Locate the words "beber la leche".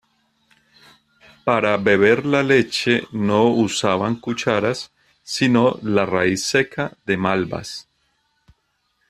1.77-3.03